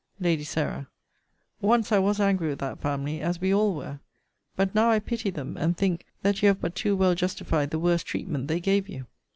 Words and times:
Lady 0.19 0.43
Sarah. 0.43 0.87
Once 1.61 1.91
I 1.91 1.99
was 1.99 2.19
angry 2.19 2.49
with 2.49 2.57
that 2.57 2.79
family, 2.81 3.21
as 3.21 3.39
we 3.39 3.53
all 3.53 3.75
were. 3.75 3.99
But 4.55 4.73
now 4.73 4.89
I 4.89 4.97
pity 4.97 5.29
them; 5.29 5.55
and 5.57 5.77
think, 5.77 6.07
that 6.23 6.41
you 6.41 6.47
have 6.47 6.59
but 6.59 6.73
too 6.73 6.95
well 6.95 7.13
justified 7.13 7.69
the 7.69 7.77
worse 7.77 8.01
treatment 8.01 8.47
they 8.47 8.59
gave 8.61 8.89
you. 8.89 9.05